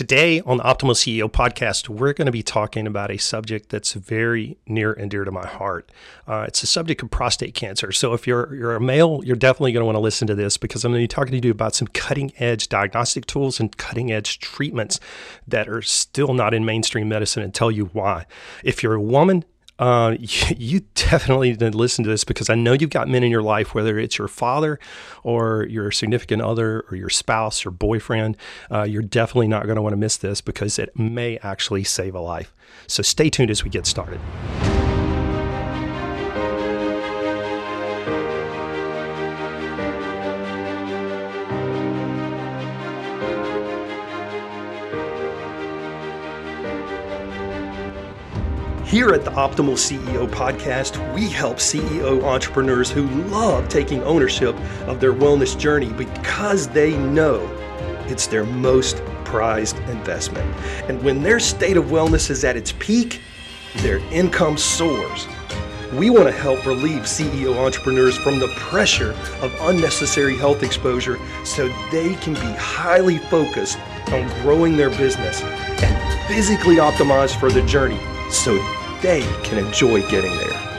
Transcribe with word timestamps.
Today 0.00 0.40
on 0.46 0.56
the 0.56 0.62
Optimal 0.62 0.94
CEO 0.94 1.30
podcast, 1.30 1.90
we're 1.90 2.14
going 2.14 2.24
to 2.24 2.32
be 2.32 2.42
talking 2.42 2.86
about 2.86 3.10
a 3.10 3.18
subject 3.18 3.68
that's 3.68 3.92
very 3.92 4.56
near 4.66 4.94
and 4.94 5.10
dear 5.10 5.24
to 5.24 5.30
my 5.30 5.46
heart. 5.46 5.92
Uh, 6.26 6.46
it's 6.48 6.62
the 6.62 6.66
subject 6.66 7.02
of 7.02 7.10
prostate 7.10 7.54
cancer. 7.54 7.92
So, 7.92 8.14
if 8.14 8.26
you're 8.26 8.54
you're 8.54 8.74
a 8.74 8.80
male, 8.80 9.20
you're 9.22 9.36
definitely 9.36 9.72
going 9.72 9.82
to 9.82 9.84
want 9.84 9.96
to 9.96 10.00
listen 10.00 10.26
to 10.28 10.34
this 10.34 10.56
because 10.56 10.86
I'm 10.86 10.92
going 10.92 11.02
to 11.02 11.04
be 11.04 11.06
talking 11.06 11.38
to 11.38 11.46
you 11.46 11.52
about 11.52 11.74
some 11.74 11.86
cutting 11.88 12.32
edge 12.38 12.70
diagnostic 12.70 13.26
tools 13.26 13.60
and 13.60 13.76
cutting 13.76 14.10
edge 14.10 14.38
treatments 14.38 15.00
that 15.46 15.68
are 15.68 15.82
still 15.82 16.32
not 16.32 16.54
in 16.54 16.64
mainstream 16.64 17.10
medicine, 17.10 17.42
and 17.42 17.52
tell 17.52 17.70
you 17.70 17.90
why. 17.92 18.24
If 18.64 18.82
you're 18.82 18.94
a 18.94 19.02
woman, 19.02 19.44
uh, 19.80 20.14
you, 20.20 20.82
definitely 20.94 21.50
need 21.50 21.58
to 21.58 21.70
listen 21.70 22.04
to 22.04 22.10
this 22.10 22.22
because 22.22 22.50
I 22.50 22.54
know 22.54 22.74
you've 22.74 22.90
got 22.90 23.08
men 23.08 23.24
in 23.24 23.30
your 23.30 23.42
life, 23.42 23.74
whether 23.74 23.98
it's 23.98 24.18
your 24.18 24.28
father 24.28 24.78
or 25.24 25.66
your 25.68 25.90
significant 25.90 26.42
other 26.42 26.84
or 26.90 26.96
your 26.96 27.08
spouse 27.08 27.64
or 27.64 27.70
boyfriend. 27.70 28.36
Uh, 28.70 28.82
you're 28.82 29.02
definitely 29.02 29.48
not 29.48 29.64
going 29.64 29.76
to 29.76 29.82
want 29.82 29.94
to 29.94 29.96
miss 29.96 30.18
this 30.18 30.40
because 30.40 30.78
it 30.78 30.96
may 30.96 31.38
actually 31.38 31.82
save 31.82 32.14
a 32.14 32.20
life. 32.20 32.54
So 32.86 33.02
stay 33.02 33.30
tuned 33.30 33.50
as 33.50 33.64
we 33.64 33.70
get 33.70 33.86
started. 33.86 34.20
Here 48.90 49.10
at 49.10 49.24
the 49.24 49.30
Optimal 49.30 49.78
CEO 49.78 50.28
podcast, 50.28 51.14
we 51.14 51.28
help 51.28 51.58
CEO 51.58 52.24
entrepreneurs 52.24 52.90
who 52.90 53.06
love 53.28 53.68
taking 53.68 54.02
ownership 54.02 54.56
of 54.88 54.98
their 54.98 55.12
wellness 55.12 55.56
journey 55.56 55.92
because 55.92 56.66
they 56.66 56.96
know 56.96 57.38
it's 58.08 58.26
their 58.26 58.42
most 58.42 58.96
prized 59.24 59.78
investment. 59.90 60.44
And 60.88 61.00
when 61.04 61.22
their 61.22 61.38
state 61.38 61.76
of 61.76 61.84
wellness 61.84 62.30
is 62.30 62.42
at 62.42 62.56
its 62.56 62.72
peak, 62.80 63.20
their 63.76 63.98
income 64.12 64.58
soars. 64.58 65.28
We 65.92 66.10
want 66.10 66.24
to 66.24 66.32
help 66.32 66.66
relieve 66.66 67.02
CEO 67.02 67.64
entrepreneurs 67.64 68.16
from 68.16 68.40
the 68.40 68.48
pressure 68.56 69.12
of 69.40 69.54
unnecessary 69.60 70.36
health 70.36 70.64
exposure 70.64 71.16
so 71.44 71.68
they 71.92 72.14
can 72.16 72.34
be 72.34 72.52
highly 72.58 73.18
focused 73.18 73.78
on 74.08 74.28
growing 74.42 74.76
their 74.76 74.90
business 74.90 75.42
and 75.42 76.26
physically 76.26 76.76
optimized 76.76 77.38
for 77.38 77.52
the 77.52 77.62
journey 77.62 78.00
so 78.30 78.56
they 79.02 79.22
can 79.42 79.64
enjoy 79.64 80.06
getting 80.08 80.36
there. 80.36 80.70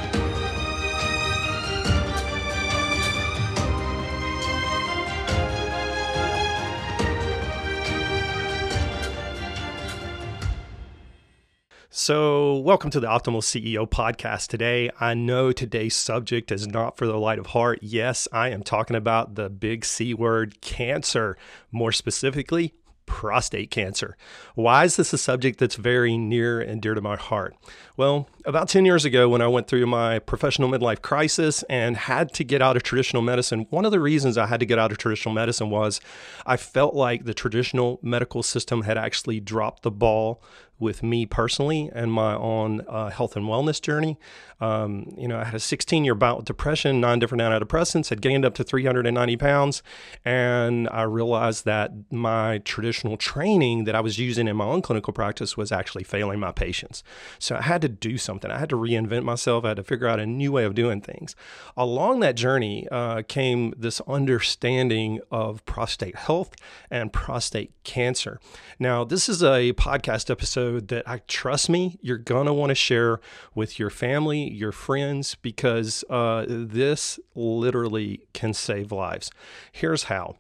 So, 11.94 12.58
welcome 12.58 12.90
to 12.92 13.00
the 13.00 13.08
Optimal 13.08 13.44
CEO 13.44 13.88
podcast 13.88 14.48
today. 14.48 14.90
I 15.00 15.14
know 15.14 15.52
today's 15.52 15.96
subject 15.96 16.52
is 16.52 16.68
not 16.68 16.98
for 16.98 17.06
the 17.06 17.18
light 17.18 17.38
of 17.38 17.48
heart. 17.48 17.80
Yes, 17.82 18.28
I 18.32 18.50
am 18.50 18.64
talking 18.64 18.96
about 18.96 19.36
the 19.36 19.50
big 19.50 19.86
C 19.86 20.14
word, 20.14 20.62
cancer. 20.62 21.38
More 21.72 21.92
specifically, 21.92 22.74
prostate 23.12 23.70
cancer. 23.70 24.16
Why 24.56 24.86
is 24.86 24.96
this 24.96 25.12
a 25.12 25.18
subject 25.18 25.60
that's 25.60 25.76
very 25.76 26.18
near 26.18 26.62
and 26.62 26.82
dear 26.82 26.94
to 26.94 27.02
my 27.02 27.18
heart? 27.18 27.54
Well, 27.98 28.30
about 28.46 28.70
10 28.70 28.86
years 28.86 29.04
ago, 29.04 29.28
when 29.28 29.42
I 29.42 29.48
went 29.48 29.68
through 29.68 29.86
my 29.86 30.20
professional 30.20 30.70
midlife 30.70 31.02
crisis 31.02 31.62
and 31.70 31.98
had 31.98 32.34
to 32.36 32.46
get 32.46 32.62
out 32.62 32.78
of 32.78 32.84
traditional 32.84 33.22
medicine, 33.22 33.68
one 33.70 33.84
of 33.84 33.92
the 33.92 34.00
reasons 34.00 34.38
I 34.38 34.48
had 34.48 34.62
to 34.62 34.66
get 34.66 34.80
out 34.80 34.94
of 34.94 34.98
traditional 34.98 35.36
medicine 35.36 35.70
was 35.70 36.00
I 36.46 36.56
felt 36.56 36.96
like 36.96 37.26
the 37.26 37.34
traditional 37.34 38.00
medical 38.02 38.44
system 38.44 38.84
had 38.84 38.98
actually 38.98 39.42
dropped 39.42 39.84
the 39.84 39.92
ball 39.92 40.42
with 40.82 41.04
me 41.04 41.26
personally 41.26 41.90
and 41.94 42.12
my 42.12 42.36
own 42.36 42.82
uh, 42.88 43.10
health 43.10 43.36
and 43.36 43.46
wellness 43.46 43.82
journey. 43.82 44.18
Um, 44.60 45.14
you 45.18 45.28
know, 45.28 45.40
I 45.40 45.46
had 45.46 45.56
a 45.56 45.60
16 45.60 46.04
year 46.04 46.14
bout 46.14 46.38
with 46.38 46.46
depression, 46.46 47.02
nine 47.02 47.20
different 47.20 47.42
antidepressants, 47.42 48.10
had 48.10 48.22
gained 48.22 48.46
up 48.46 48.54
to 48.56 48.64
390 48.64 49.38
pounds. 49.38 49.82
And 50.24 50.88
I 50.90 51.02
realized 51.04 51.66
that 51.66 51.92
my 52.12 52.60
traditional 52.60 53.18
training 53.18 53.86
that 53.86 53.96
I 53.96 54.02
was 54.02 54.20
using 54.20 54.48
in 54.48 54.56
my 54.56 54.66
own 54.66 54.82
clinical 54.82 55.14
practice 55.14 55.58
was 55.58 55.72
actually 55.72 56.04
failing 56.04 56.40
my 56.40 56.52
patients. 56.52 57.04
So 57.40 57.56
I 57.56 57.62
had 57.62 57.82
to 57.82 57.90
do 57.90 58.18
something. 58.18 58.52
I 58.52 58.60
had 58.60 58.70
to 58.70 58.76
reinvent 58.76 59.24
myself. 59.24 59.66
I 59.66 59.70
had 59.70 59.78
to 59.78 59.84
figure 59.84 60.08
out 60.08 60.20
a 60.20 60.26
new 60.26 60.52
way 60.52 60.64
of 60.64 60.76
doing 60.76 61.02
things. 61.02 61.36
Along 61.76 62.20
that 62.20 62.36
journey 62.36 62.88
uh, 62.92 63.24
came 63.28 63.74
this 63.78 64.00
understanding 64.02 65.20
of 65.32 65.66
prostate 65.66 66.16
health 66.16 66.56
and 66.90 67.12
prostate 67.12 67.72
cancer. 67.84 68.40
Now, 68.78 69.04
this 69.04 69.28
is 69.28 69.42
a 69.44 69.74
podcast 69.74 70.30
episode 70.30 70.71
episode 70.72 70.88
that 70.90 71.08
I 71.08 71.22
trust 71.28 71.70
me, 71.70 71.98
you're 72.02 72.18
going 72.18 72.48
to 72.48 72.54
want 72.54 72.70
to 72.70 72.76
share 72.76 73.20
with 73.54 73.80
your 73.80 73.90
family, 73.90 74.50
your 74.50 74.72
friends, 74.72 75.36
because 75.36 76.06
uh, 76.10 76.46
this 76.48 77.20
literally 77.36 78.28
can 78.34 78.54
save 78.54 78.92
lives. 78.92 79.32
Here's 79.72 80.04
how. 80.04 80.38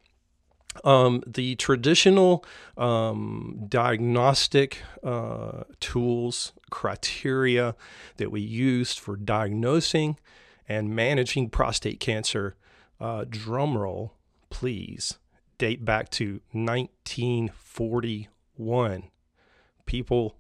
Um, 0.85 1.21
the 1.27 1.55
traditional 1.55 2.45
um, 2.77 3.65
diagnostic 3.67 4.77
uh, 5.03 5.63
tools, 5.81 6.53
criteria 6.69 7.75
that 8.15 8.31
we 8.31 8.39
used 8.39 8.97
for 8.97 9.17
diagnosing 9.17 10.17
and 10.69 10.95
managing 10.95 11.49
prostate 11.49 11.99
cancer, 11.99 12.55
uh, 13.01 13.25
drumroll, 13.25 14.11
please, 14.49 15.17
date 15.57 15.83
back 15.83 16.09
to 16.11 16.39
1941 16.53 19.11
people, 19.85 20.35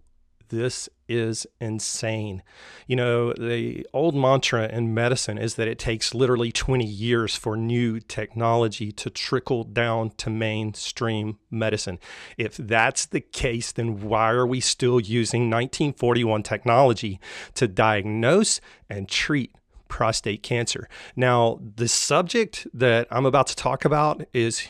this 0.51 0.89
is 1.07 1.47
insane. 1.59 2.43
You 2.85 2.97
know, 2.97 3.33
the 3.33 3.87
old 3.93 4.15
mantra 4.15 4.67
in 4.67 4.93
medicine 4.93 5.37
is 5.37 5.55
that 5.55 5.67
it 5.67 5.79
takes 5.79 6.13
literally 6.13 6.51
20 6.51 6.85
years 6.85 7.35
for 7.35 7.57
new 7.57 7.99
technology 7.99 8.91
to 8.91 9.09
trickle 9.09 9.63
down 9.63 10.11
to 10.17 10.29
mainstream 10.29 11.39
medicine. 11.49 11.99
If 12.37 12.57
that's 12.57 13.05
the 13.05 13.21
case, 13.21 13.71
then 13.71 14.01
why 14.01 14.31
are 14.31 14.45
we 14.45 14.59
still 14.59 14.99
using 14.99 15.43
1941 15.43 16.43
technology 16.43 17.19
to 17.55 17.67
diagnose 17.67 18.61
and 18.89 19.07
treat 19.07 19.55
prostate 19.87 20.43
cancer? 20.43 20.89
Now, 21.15 21.61
the 21.75 21.87
subject 21.87 22.67
that 22.73 23.07
I'm 23.09 23.25
about 23.25 23.47
to 23.47 23.55
talk 23.55 23.85
about 23.85 24.25
is 24.33 24.67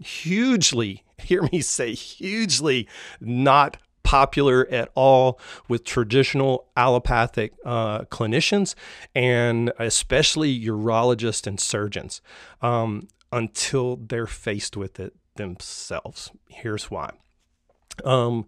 hugely, 0.00 1.04
hear 1.18 1.42
me 1.52 1.60
say, 1.60 1.94
hugely 1.94 2.88
not 3.20 3.76
popular 4.02 4.66
at 4.70 4.90
all 4.94 5.38
with 5.68 5.84
traditional 5.84 6.66
allopathic 6.76 7.52
uh, 7.64 8.00
clinicians 8.04 8.74
and 9.14 9.72
especially 9.78 10.58
urologists 10.58 11.46
and 11.46 11.60
surgeons 11.60 12.20
um, 12.62 13.08
until 13.32 13.96
they're 13.96 14.26
faced 14.26 14.76
with 14.76 14.98
it 14.98 15.14
themselves. 15.36 16.30
Here's 16.48 16.90
why. 16.90 17.12
Um, 18.04 18.46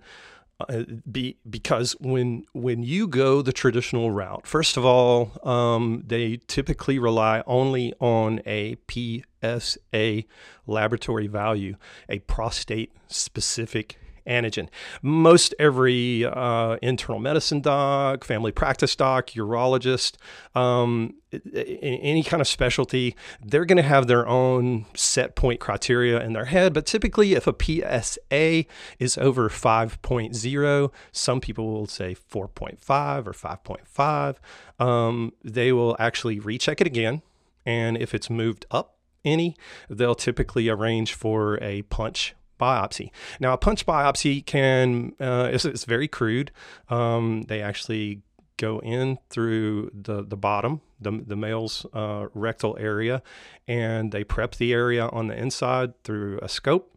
uh, 0.69 0.85
be 1.11 1.37
because 1.49 1.97
when 2.01 2.45
when 2.53 2.83
you 2.83 3.09
go 3.09 3.43
the 3.43 3.53
traditional 3.53 4.11
route, 4.11 4.47
first 4.47 4.77
of 4.77 4.85
all, 4.85 5.33
um, 5.49 6.03
they 6.07 6.39
typically 6.47 6.99
rely 6.99 7.43
only 7.47 7.93
on 8.01 8.41
a 8.47 8.77
PSA 8.89 10.25
laboratory 10.67 11.27
value, 11.27 11.77
a 12.09 12.21
prostate 12.21 12.93
specific 13.09 13.99
antigen. 14.27 14.69
Most 15.03 15.55
every 15.59 16.25
uh, 16.25 16.77
internal 16.83 17.21
medicine 17.21 17.61
doc, 17.61 18.25
family 18.25 18.53
practice 18.53 18.95
doc, 18.97 19.29
urologist, 19.29 20.17
um, 20.55 21.15
any 21.55 22.23
kind 22.23 22.41
of 22.41 22.49
specialty, 22.49 23.17
they're 23.41 23.65
going 23.65 23.77
to 23.77 23.83
have 23.83 24.07
their 24.07 24.27
own 24.27 24.87
set 24.95 25.35
point 25.35 25.61
criteria 25.61 26.21
in 26.21 26.33
their 26.33 26.47
head. 26.47 26.73
But 26.73 26.87
typically, 26.87 27.35
if 27.35 27.47
a 27.47 27.55
PSA 27.59 28.65
is 28.99 29.19
over 29.19 29.49
5.0, 29.49 30.93
some 31.13 31.41
people 31.41 31.73
will 31.73 31.87
say 31.87 32.15
4.5 32.15 33.27
or 33.27 33.33
5.5, 33.33 34.85
um, 34.85 35.33
they 35.43 35.73
will 35.73 35.97
actually 35.99 36.39
recheck 36.39 36.81
it 36.81 36.87
again. 36.87 37.23
And 37.65 37.97
if 37.97 38.15
it's 38.15 38.29
moved 38.29 38.67
up 38.71 38.97
any, 39.25 39.57
they'll 39.89 40.15
typically 40.15 40.69
arrange 40.69 41.15
for 41.15 41.59
a 41.63 41.83
punch 41.83 42.35
biopsy. 42.63 43.11
Now, 43.41 43.53
a 43.53 43.59
punch 43.59 43.85
biopsy 43.85 44.47
can 44.47 45.15
uh, 45.21 45.51
it's, 45.53 45.65
it's, 45.65 45.85
very 45.85 46.07
crude. 46.07 46.53
Um, 46.89 47.43
they 47.49 47.61
actually 47.61 48.23
go 48.57 48.79
in 48.79 49.19
through 49.29 49.91
the 49.93 50.23
the 50.23 50.37
bottom, 50.37 50.81
the 51.01 51.11
the 51.27 51.37
male's 51.37 51.85
uh, 51.93 52.27
rectal 52.35 52.77
area, 52.79 53.23
and 53.67 54.13
they 54.13 54.23
prep 54.23 54.55
the 54.55 54.73
area 54.73 55.07
on 55.09 55.27
the 55.27 55.37
inside 55.37 56.01
through 56.05 56.39
a 56.41 56.49
scope. 56.49 56.89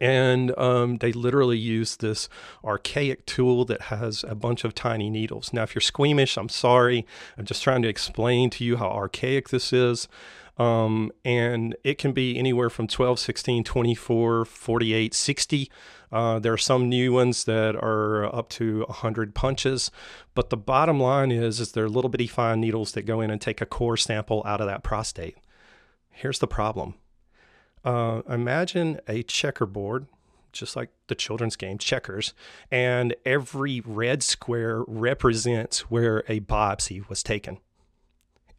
And 0.00 0.56
um, 0.58 0.98
they 0.98 1.12
literally 1.12 1.58
use 1.58 1.96
this 1.96 2.28
archaic 2.64 3.26
tool 3.26 3.64
that 3.66 3.82
has 3.82 4.24
a 4.26 4.34
bunch 4.34 4.64
of 4.64 4.74
tiny 4.74 5.10
needles. 5.10 5.52
Now, 5.52 5.62
if 5.62 5.74
you're 5.74 5.82
squeamish, 5.82 6.36
I'm 6.36 6.48
sorry. 6.48 7.06
I'm 7.36 7.44
just 7.44 7.62
trying 7.62 7.82
to 7.82 7.88
explain 7.88 8.50
to 8.50 8.64
you 8.64 8.76
how 8.76 8.90
archaic 8.90 9.50
this 9.50 9.72
is. 9.72 10.08
Um, 10.58 11.10
and 11.24 11.74
it 11.82 11.98
can 11.98 12.12
be 12.12 12.38
anywhere 12.38 12.68
from 12.68 12.86
12, 12.86 13.18
16, 13.18 13.64
24, 13.64 14.44
48, 14.44 15.14
60 15.14 15.70
Uh, 16.12 16.38
there 16.38 16.52
are 16.52 16.58
some 16.58 16.90
new 16.90 17.10
ones 17.10 17.44
that 17.44 17.74
are 17.74 18.26
up 18.36 18.50
to 18.50 18.80
100 18.80 19.34
punches, 19.34 19.90
but 20.34 20.50
the 20.50 20.58
bottom 20.58 21.00
line 21.00 21.32
is, 21.32 21.58
is 21.58 21.72
they're 21.72 21.88
little 21.88 22.10
bitty 22.10 22.26
fine 22.26 22.60
needles 22.60 22.92
that 22.92 23.06
go 23.06 23.22
in 23.22 23.30
and 23.30 23.40
take 23.40 23.62
a 23.62 23.66
core 23.66 23.96
sample 23.96 24.42
out 24.44 24.60
of 24.60 24.66
that 24.66 24.82
prostate. 24.82 25.38
Here's 26.10 26.38
the 26.38 26.46
problem. 26.46 26.96
Uh, 27.84 28.22
imagine 28.28 29.00
a 29.08 29.22
checkerboard, 29.22 30.06
just 30.52 30.76
like 30.76 30.90
the 31.08 31.14
children's 31.14 31.56
game, 31.56 31.78
checkers, 31.78 32.34
and 32.70 33.14
every 33.24 33.80
red 33.80 34.22
square 34.22 34.84
represents 34.86 35.90
where 35.90 36.24
a 36.28 36.40
biopsy 36.40 37.08
was 37.08 37.22
taken. 37.22 37.58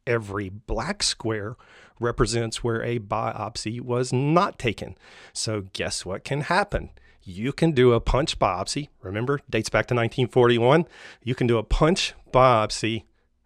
Every 0.05 0.49
black 0.49 1.01
square 1.01 1.55
represents 1.99 2.63
where 2.63 2.83
a 2.83 2.99
biopsy 2.99 3.79
was 3.79 4.11
not 4.11 4.59
taken. 4.59 4.97
So, 5.31 5.63
guess 5.71 6.05
what 6.05 6.23
can 6.23 6.41
happen? 6.41 6.89
You 7.23 7.53
can 7.53 7.71
do 7.71 7.93
a 7.93 8.01
punch 8.01 8.37
biopsy. 8.37 8.89
Remember, 9.01 9.39
dates 9.49 9.69
back 9.69 9.85
to 9.87 9.95
1941. 9.95 10.85
You 11.23 11.35
can 11.35 11.47
do 11.47 11.57
a 11.57 11.63
punch 11.63 12.13
biopsy 12.33 13.03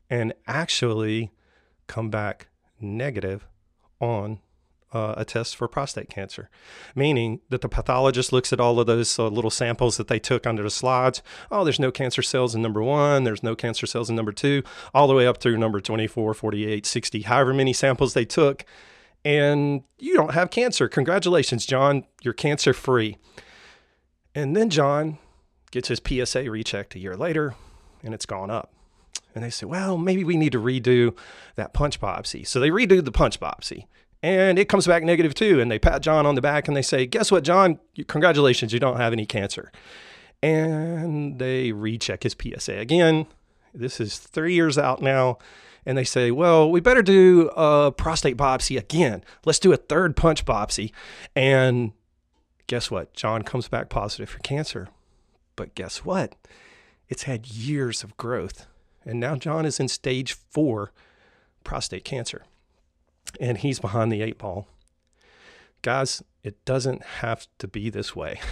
and 0.10 0.34
actually 0.48 1.32
come 1.86 2.10
back 2.10 2.48
negative 2.80 3.46
on 4.00 4.40
uh, 4.94 5.14
a 5.18 5.26
test 5.26 5.56
for 5.56 5.68
prostate 5.68 6.10
cancer, 6.10 6.50
meaning 6.96 7.42
that 7.50 7.62
the 7.62 7.70
pathologist 7.70 8.32
looks 8.32 8.54
at 8.54 8.60
all 8.60 8.80
of 8.80 8.88
those 8.88 9.20
uh, 9.20 9.28
little 9.28 9.52
samples 9.52 9.98
that 9.98 10.08
they 10.08 10.20
took 10.20 10.48
under 10.48 10.64
the 10.64 10.70
slides. 10.70 11.22
Oh, 11.52 11.64
there's 11.64 11.80
no 11.80 11.92
cancer 11.92 12.22
cells 12.22 12.56
in 12.56 12.62
number 12.62 12.82
one, 12.82 13.24
there's 13.24 13.44
no 13.44 13.56
cancer 13.56 13.86
cells 13.86 14.10
in 14.10 14.16
number 14.16 14.32
two, 14.32 14.64
all 14.94 15.08
the 15.08 15.14
way 15.14 15.28
up 15.28 15.40
through 15.40 15.58
number 15.58 15.82
24, 15.82 16.34
48, 16.34 16.86
60, 16.86 17.22
however 17.24 17.54
many 17.54 17.74
samples 17.74 18.14
they 18.14 18.26
took. 18.26 18.66
And 19.26 19.84
you 20.00 20.14
don't 20.14 20.34
have 20.34 20.52
cancer. 20.52 20.88
Congratulations, 20.88 21.66
John. 21.66 22.06
You're 22.22 22.34
cancer 22.34 22.74
free. 22.74 23.18
And 24.34 24.56
then 24.56 24.70
John 24.70 25.18
gets 25.72 25.90
his 25.90 26.00
PSA 26.06 26.50
rechecked 26.50 26.96
a 26.96 27.00
year 27.00 27.18
later 27.18 27.56
and 28.04 28.14
it's 28.14 28.26
gone 28.26 28.50
up. 28.50 28.72
And 29.36 29.44
they 29.44 29.50
say, 29.50 29.66
well, 29.66 29.98
maybe 29.98 30.24
we 30.24 30.38
need 30.38 30.54
to 30.54 30.62
redo 30.62 31.16
that 31.56 31.74
punch 31.74 32.00
biopsy. 32.00 32.48
So 32.48 32.60
they 32.60 32.70
redo 32.70 33.04
the 33.04 33.12
punch 33.12 33.40
biopsy 33.40 33.86
and 34.24 34.58
it 34.58 34.70
comes 34.70 34.88
back 34.88 35.04
negative 35.04 35.34
too. 35.34 35.60
And 35.60 35.72
they 35.72 35.80
pat 35.80 36.02
John 36.02 36.26
on 36.26 36.36
the 36.36 36.42
back 36.42 36.68
and 36.68 36.76
they 36.76 36.82
say, 36.82 37.06
Guess 37.06 37.32
what, 37.32 37.44
John? 37.44 37.80
Congratulations, 38.08 38.74
you 38.74 38.80
don't 38.80 38.98
have 38.98 39.14
any 39.14 39.26
cancer. 39.26 39.72
And 40.42 41.40
they 41.40 41.72
recheck 41.72 42.24
his 42.24 42.36
PSA 42.40 42.78
again. 42.78 43.28
This 43.74 44.00
is 44.00 44.18
three 44.18 44.54
years 44.54 44.78
out 44.78 45.02
now. 45.02 45.38
And 45.86 45.98
they 45.98 46.04
say, 46.04 46.32
Well, 46.32 46.70
we 46.70 46.80
better 46.80 47.02
do 47.02 47.50
a 47.56 47.92
prostate 47.92 48.38
biopsy 48.38 48.78
again. 48.78 49.24
Let's 49.46 49.60
do 49.60 49.72
a 49.72 49.78
third 49.78 50.16
punch 50.16 50.46
biopsy. 50.46 50.92
And 51.36 51.94
guess 52.68 52.92
what? 52.92 53.14
John 53.14 53.44
comes 53.44 53.68
back 53.68 53.90
positive 53.90 54.30
for 54.30 54.40
cancer. 54.40 54.90
But 55.56 55.76
guess 55.76 56.04
what? 56.04 56.36
It's 57.08 57.24
had 57.24 57.48
years 57.48 58.04
of 58.04 58.18
growth. 58.18 58.68
And 59.06 59.20
now 59.20 59.36
John 59.36 59.66
is 59.66 59.80
in 59.80 59.88
stage 59.88 60.34
four 60.34 60.92
prostate 61.64 62.04
cancer 62.04 62.44
and 63.40 63.58
he's 63.58 63.80
behind 63.80 64.12
the 64.12 64.22
eight 64.22 64.38
ball. 64.38 64.68
Guys, 65.82 66.24
it 66.44 66.64
doesn't 66.66 67.04
have 67.04 67.48
to 67.60 67.68
be 67.68 67.90
this 67.90 68.16
way. 68.16 68.40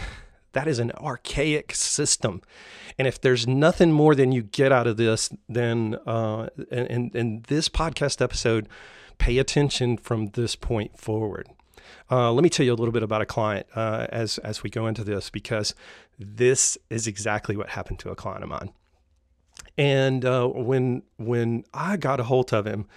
That 0.55 0.69
is 0.69 0.79
an 0.79 0.93
archaic 0.93 1.75
system. 1.75 2.41
And 2.97 3.09
if 3.09 3.19
there's 3.19 3.45
nothing 3.45 3.91
more 3.91 4.15
than 4.15 4.31
you 4.31 4.41
get 4.41 4.71
out 4.71 4.87
of 4.87 4.95
this, 4.95 5.29
then 5.49 5.97
uh, 6.07 6.47
in, 6.71 7.11
in 7.13 7.43
this 7.49 7.67
podcast 7.67 8.21
episode, 8.21 8.69
pay 9.17 9.37
attention 9.37 9.97
from 9.97 10.27
this 10.27 10.55
point 10.55 10.97
forward. 10.97 11.49
Uh, 12.09 12.31
let 12.31 12.41
me 12.41 12.49
tell 12.49 12.65
you 12.65 12.73
a 12.73 12.75
little 12.75 12.93
bit 12.93 13.03
about 13.03 13.21
a 13.21 13.25
client 13.25 13.67
uh, 13.75 14.07
as 14.11 14.37
as 14.39 14.63
we 14.63 14.69
go 14.69 14.87
into 14.87 15.03
this 15.03 15.29
because 15.29 15.75
this 16.17 16.77
is 16.89 17.05
exactly 17.05 17.57
what 17.57 17.69
happened 17.69 17.99
to 17.99 18.09
a 18.09 18.15
client 18.15 18.43
of 18.43 18.49
mine. 18.49 18.71
And 19.77 20.23
uh, 20.23 20.47
when 20.47 21.03
when 21.17 21.65
I 21.73 21.97
got 21.97 22.19
a 22.19 22.23
hold 22.23 22.53
of 22.53 22.65
him, 22.65 22.87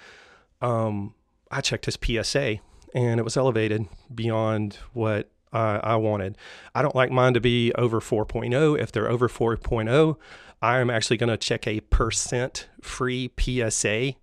um, 0.60 1.14
I 1.50 1.60
checked 1.60 1.86
his 1.86 1.98
PSA 2.02 2.58
and 2.94 3.20
it 3.20 3.22
was 3.22 3.36
elevated 3.36 3.86
beyond 4.14 4.78
what 4.92 5.30
I, 5.52 5.96
wanted. 5.96 6.36
I 6.74 6.82
don't 6.82 6.94
like 6.94 7.10
mine 7.10 7.34
to 7.34 7.40
be 7.40 7.72
over 7.74 8.00
4.0. 8.00 8.78
If 8.78 8.92
they're 8.92 9.10
over 9.10 9.28
4.0, 9.28 10.16
I'm 10.60 10.90
actually 10.90 11.16
going 11.16 11.30
to 11.30 11.36
check 11.36 11.66
a 11.66 11.80
percent 11.80 12.68
free 12.82 13.30
PSA 13.38 14.14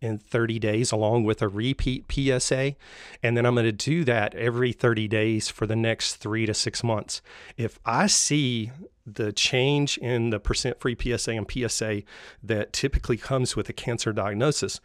in 0.00 0.18
30 0.18 0.58
days 0.58 0.90
along 0.90 1.24
with 1.24 1.40
a 1.40 1.48
repeat 1.48 2.10
PSA. 2.10 2.74
And 3.22 3.36
then 3.36 3.46
I'm 3.46 3.54
going 3.54 3.66
to 3.66 3.72
do 3.72 4.04
that 4.04 4.34
every 4.34 4.72
30 4.72 5.06
days 5.06 5.48
for 5.48 5.66
the 5.66 5.76
next 5.76 6.16
three 6.16 6.44
to 6.46 6.54
six 6.54 6.82
months. 6.82 7.22
If 7.56 7.78
I 7.86 8.08
see 8.08 8.72
the 9.06 9.32
change 9.32 9.98
in 9.98 10.30
the 10.30 10.40
percent 10.40 10.80
free 10.80 10.96
PSA 11.00 11.32
and 11.32 11.50
PSA 11.50 12.02
that 12.42 12.72
typically 12.72 13.16
comes 13.16 13.54
with 13.54 13.68
a 13.68 13.72
cancer 13.72 14.12
diagnosis, 14.12 14.80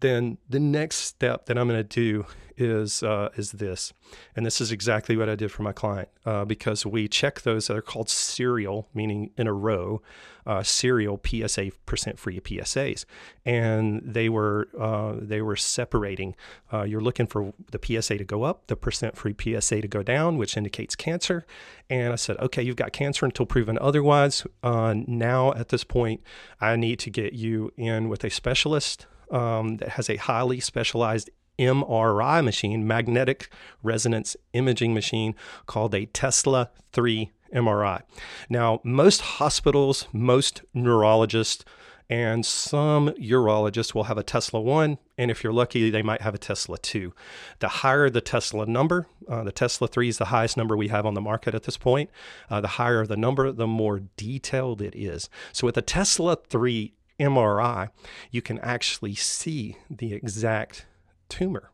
then 0.00 0.38
the 0.48 0.60
next 0.60 0.96
step 0.96 1.46
that 1.46 1.58
I'm 1.58 1.68
going 1.68 1.78
to 1.78 1.84
do 1.84 2.26
is 2.56 3.02
uh, 3.02 3.28
is 3.36 3.52
this, 3.52 3.92
and 4.34 4.46
this 4.46 4.60
is 4.60 4.72
exactly 4.72 5.16
what 5.16 5.28
I 5.28 5.34
did 5.34 5.52
for 5.52 5.62
my 5.62 5.72
client 5.72 6.08
uh, 6.24 6.44
because 6.44 6.86
we 6.86 7.08
check 7.08 7.42
those 7.42 7.66
that 7.66 7.76
are 7.76 7.82
called 7.82 8.08
serial, 8.08 8.88
meaning 8.94 9.30
in 9.36 9.46
a 9.46 9.52
row, 9.52 10.00
uh, 10.46 10.62
serial 10.62 11.20
PSA 11.24 11.72
percent 11.84 12.18
free 12.18 12.40
PSAs, 12.40 13.04
and 13.44 14.00
they 14.04 14.28
were 14.28 14.68
uh, 14.78 15.14
they 15.18 15.42
were 15.42 15.56
separating. 15.56 16.34
Uh, 16.72 16.82
you're 16.82 17.00
looking 17.00 17.26
for 17.26 17.52
the 17.72 17.80
PSA 17.82 18.18
to 18.18 18.24
go 18.24 18.44
up, 18.44 18.66
the 18.68 18.76
percent 18.76 19.16
free 19.16 19.34
PSA 19.38 19.82
to 19.82 19.88
go 19.88 20.02
down, 20.02 20.38
which 20.38 20.56
indicates 20.56 20.96
cancer. 20.96 21.46
And 21.88 22.12
I 22.12 22.16
said, 22.16 22.36
okay, 22.38 22.62
you've 22.62 22.76
got 22.76 22.92
cancer 22.92 23.24
until 23.24 23.46
proven 23.46 23.78
otherwise. 23.80 24.46
Uh, 24.62 24.94
now 25.06 25.52
at 25.52 25.68
this 25.68 25.84
point, 25.84 26.22
I 26.60 26.76
need 26.76 26.98
to 27.00 27.10
get 27.10 27.32
you 27.32 27.72
in 27.76 28.08
with 28.08 28.24
a 28.24 28.30
specialist 28.30 29.06
um, 29.30 29.76
that 29.78 29.90
has 29.90 30.08
a 30.08 30.16
highly 30.16 30.60
specialized 30.60 31.30
MRI 31.58 32.44
machine, 32.44 32.86
magnetic 32.86 33.48
resonance 33.82 34.36
imaging 34.52 34.94
machine 34.94 35.34
called 35.66 35.94
a 35.94 36.06
Tesla 36.06 36.70
3 36.92 37.30
MRI. 37.54 38.02
Now, 38.48 38.80
most 38.84 39.20
hospitals, 39.22 40.08
most 40.12 40.62
neurologists, 40.74 41.64
and 42.08 42.46
some 42.46 43.08
urologists 43.10 43.92
will 43.92 44.04
have 44.04 44.18
a 44.18 44.22
Tesla 44.22 44.60
1, 44.60 44.98
and 45.18 45.30
if 45.30 45.42
you're 45.42 45.52
lucky, 45.52 45.90
they 45.90 46.02
might 46.02 46.22
have 46.22 46.34
a 46.34 46.38
Tesla 46.38 46.78
2. 46.78 47.12
The 47.58 47.68
higher 47.68 48.08
the 48.08 48.20
Tesla 48.20 48.64
number, 48.66 49.06
uh, 49.28 49.42
the 49.42 49.50
Tesla 49.50 49.88
3 49.88 50.08
is 50.08 50.18
the 50.18 50.26
highest 50.26 50.56
number 50.56 50.76
we 50.76 50.88
have 50.88 51.04
on 51.04 51.14
the 51.14 51.20
market 51.20 51.54
at 51.54 51.64
this 51.64 51.76
point. 51.76 52.10
Uh, 52.48 52.60
the 52.60 52.68
higher 52.68 53.04
the 53.06 53.16
number, 53.16 53.50
the 53.50 53.66
more 53.66 54.02
detailed 54.16 54.80
it 54.80 54.94
is. 54.94 55.28
So 55.52 55.66
with 55.66 55.76
a 55.76 55.82
Tesla 55.82 56.36
3 56.48 56.92
MRI, 57.18 57.90
you 58.30 58.42
can 58.42 58.58
actually 58.60 59.14
see 59.14 59.76
the 59.90 60.12
exact 60.12 60.86
tumor. 61.28 61.70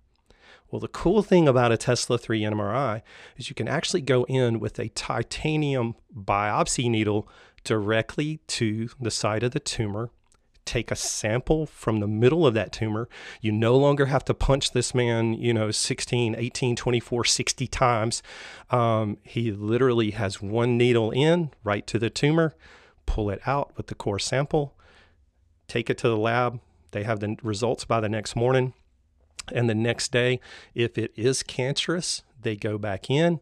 Well, 0.71 0.81
the 0.81 0.89
cool 0.89 1.23
thing 1.23 1.47
about 1.47 1.71
a 1.71 1.77
Tesla 1.77 2.17
3 2.17 2.41
MRI 2.41 3.03
is 3.37 3.51
you 3.51 3.55
can 3.55 3.69
actually 3.69 4.01
go 4.01 4.25
in 4.25 4.59
with 4.59 4.79
a 4.79 4.89
titanium 4.89 5.97
biopsy 6.17 6.89
needle 6.89 7.29
directly 7.63 8.41
to 8.47 8.89
the 8.99 9.11
site 9.11 9.43
of 9.43 9.53
the 9.53 9.61
tumor, 9.61 10.09
take 10.65 10.91
a 10.91 10.97
sample 10.97 11.67
from 11.67 12.01
the 12.01 12.09
middle 12.09 12.47
of 12.47 12.55
that 12.55 12.73
tumor. 12.73 13.07
You 13.43 13.53
no 13.53 13.77
longer 13.77 14.07
have 14.07 14.25
to 14.25 14.35
punch 14.35 14.73
this 14.73 14.95
man, 14.95 15.35
you 15.35 15.53
know, 15.53 15.71
16, 15.71 16.37
18, 16.37 16.77
24, 16.77 17.25
60 17.25 17.67
times. 17.67 18.23
Um, 18.71 19.19
he 19.25 19.53
literally 19.53 20.13
has 20.13 20.41
one 20.41 20.79
needle 20.79 21.11
in 21.11 21.51
right 21.65 21.87
to 21.89 21.99
the 21.99 22.11
tumor, 22.11 22.55
pull 23.05 23.29
it 23.29 23.43
out 23.45 23.77
with 23.77 23.89
the 23.89 23.95
core 23.95 24.19
sample, 24.19 24.75
take 25.73 25.89
it 25.89 25.97
to 25.97 26.09
the 26.09 26.17
lab. 26.19 26.61
They 26.91 27.03
have 27.05 27.21
the 27.21 27.37
results 27.43 27.87
by 27.87 28.01
the 28.01 28.09
next 28.09 28.37
morning. 28.37 28.75
And 29.51 29.71
the 29.71 29.75
next 29.75 30.13
day, 30.13 30.39
if 30.75 30.99
it 30.99 31.13
is 31.17 31.43
cancerous, 31.43 32.23
they 32.41 32.57
go 32.57 32.77
back 32.77 33.09
in 33.09 33.41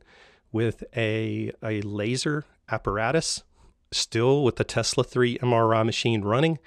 with 0.52 0.84
a, 0.96 1.52
a 1.62 1.80
laser 1.82 2.44
apparatus, 2.70 3.42
still 3.90 4.44
with 4.44 4.56
the 4.56 4.64
Tesla 4.64 5.02
3 5.02 5.38
MRI 5.38 5.84
machine 5.84 6.22
running, 6.22 6.60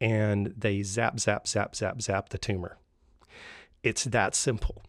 and 0.00 0.54
they 0.56 0.82
zap, 0.82 1.20
zap, 1.20 1.46
zap, 1.46 1.76
zap, 1.76 2.00
zap 2.00 2.30
the 2.30 2.38
tumor. 2.38 2.78
It's 3.82 4.04
that 4.04 4.34
simple. 4.34 4.82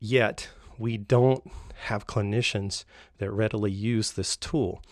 Yet, 0.00 0.48
we 0.78 0.96
don't 0.96 1.44
have 1.84 2.06
clinicians 2.06 2.84
that 3.18 3.30
readily 3.30 3.70
use 3.70 4.12
this 4.12 4.34
tool. 4.34 4.82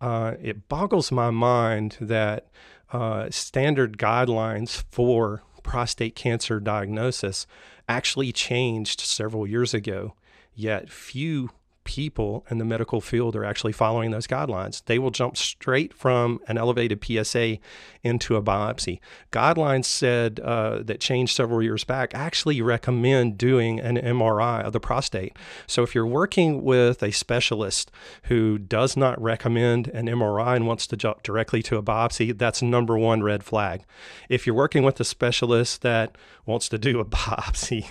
Uh, 0.00 0.34
it 0.40 0.68
boggles 0.68 1.10
my 1.10 1.30
mind 1.30 1.96
that 2.00 2.46
uh, 2.92 3.30
standard 3.30 3.98
guidelines 3.98 4.84
for 4.90 5.42
prostate 5.62 6.14
cancer 6.14 6.58
diagnosis 6.60 7.46
actually 7.88 8.32
changed 8.32 9.00
several 9.00 9.46
years 9.46 9.74
ago, 9.74 10.14
yet 10.54 10.90
few 10.90 11.50
people 11.84 12.44
in 12.50 12.58
the 12.58 12.64
medical 12.64 13.00
field 13.00 13.34
are 13.34 13.44
actually 13.44 13.72
following 13.72 14.10
those 14.10 14.26
guidelines. 14.26 14.84
They 14.84 14.98
will 14.98 15.10
jump 15.10 15.36
straight 15.36 15.94
from 15.94 16.40
an 16.46 16.58
elevated 16.58 17.02
PSA 17.04 17.58
into 18.02 18.36
a 18.36 18.42
biopsy. 18.42 19.00
Guidelines 19.32 19.86
said 19.86 20.40
uh, 20.40 20.82
that 20.82 21.00
changed 21.00 21.34
several 21.34 21.62
years 21.62 21.84
back 21.84 22.14
actually 22.14 22.60
recommend 22.60 23.38
doing 23.38 23.80
an 23.80 23.96
MRI 23.96 24.62
of 24.62 24.72
the 24.72 24.80
prostate. 24.80 25.36
So 25.66 25.82
if 25.82 25.94
you're 25.94 26.06
working 26.06 26.62
with 26.62 27.02
a 27.02 27.12
specialist 27.12 27.90
who 28.24 28.58
does 28.58 28.96
not 28.96 29.20
recommend 29.20 29.88
an 29.88 30.06
MRI 30.06 30.56
and 30.56 30.66
wants 30.66 30.86
to 30.88 30.96
jump 30.96 31.22
directly 31.22 31.62
to 31.64 31.76
a 31.76 31.82
biopsy, 31.82 32.36
that's 32.36 32.62
number 32.62 32.98
one 32.98 33.22
red 33.22 33.42
flag. 33.42 33.84
If 34.28 34.46
you're 34.46 34.56
working 34.56 34.82
with 34.82 35.00
a 35.00 35.04
specialist 35.04 35.82
that 35.82 36.16
wants 36.46 36.68
to 36.68 36.78
do 36.78 37.00
a 37.00 37.04
biopsy, 37.04 37.86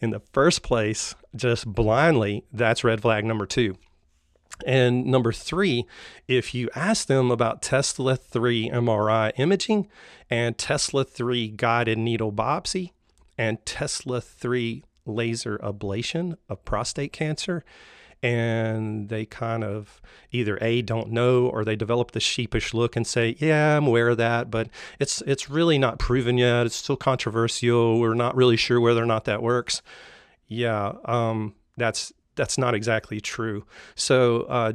in 0.00 0.10
the 0.10 0.20
first 0.32 0.62
place, 0.62 1.14
just 1.34 1.66
blindly, 1.66 2.44
that's 2.52 2.84
red 2.84 3.02
flag 3.02 3.24
number 3.24 3.46
two. 3.46 3.76
And 4.66 5.06
number 5.06 5.32
three, 5.32 5.86
if 6.26 6.54
you 6.54 6.68
ask 6.74 7.06
them 7.06 7.30
about 7.30 7.62
Tesla 7.62 8.16
3 8.16 8.70
MRI 8.70 9.32
imaging 9.36 9.88
and 10.28 10.58
Tesla 10.58 11.04
3 11.04 11.48
guided 11.48 11.98
needle 11.98 12.32
biopsy 12.32 12.90
and 13.36 13.64
Tesla 13.64 14.20
3 14.20 14.82
laser 15.06 15.58
ablation 15.58 16.36
of 16.48 16.64
prostate 16.64 17.12
cancer, 17.12 17.64
and 18.22 19.08
they 19.08 19.24
kind 19.24 19.62
of 19.62 20.00
either 20.32 20.58
a 20.60 20.82
don't 20.82 21.10
know 21.10 21.46
or 21.46 21.64
they 21.64 21.76
develop 21.76 22.10
the 22.10 22.20
sheepish 22.20 22.74
look 22.74 22.96
and 22.96 23.06
say 23.06 23.36
yeah 23.38 23.76
i'm 23.76 23.86
aware 23.86 24.08
of 24.08 24.16
that 24.16 24.50
but 24.50 24.68
it's 24.98 25.22
it's 25.22 25.48
really 25.50 25.78
not 25.78 25.98
proven 25.98 26.38
yet. 26.38 26.66
It's 26.66 26.76
still 26.76 26.96
controversial. 26.96 27.98
We're 28.00 28.14
not 28.14 28.34
really 28.36 28.56
sure 28.56 28.80
whether 28.80 29.02
or 29.02 29.06
not 29.06 29.24
that 29.26 29.42
works. 29.42 29.82
Yeah 30.46 30.92
um, 31.04 31.54
that's 31.76 32.12
that's 32.34 32.56
not 32.56 32.74
exactly 32.74 33.20
true. 33.20 33.64
So 33.94 34.42
uh, 34.42 34.72